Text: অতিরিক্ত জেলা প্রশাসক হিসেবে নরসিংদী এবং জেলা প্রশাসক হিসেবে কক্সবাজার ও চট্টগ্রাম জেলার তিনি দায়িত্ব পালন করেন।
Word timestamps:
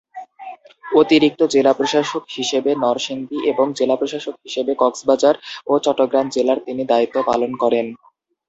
অতিরিক্ত 0.93 1.41
জেলা 1.53 1.73
প্রশাসক 1.73 2.23
হিসেবে 2.37 2.71
নরসিংদী 2.83 3.37
এবং 3.51 3.65
জেলা 3.79 3.95
প্রশাসক 3.97 4.35
হিসেবে 4.45 4.71
কক্সবাজার 4.81 5.35
ও 5.67 5.83
চট্টগ্রাম 5.85 6.25
জেলার 6.35 6.59
তিনি 6.67 6.83
দায়িত্ব 6.91 7.15
পালন 7.29 7.51
করেন। 7.61 7.85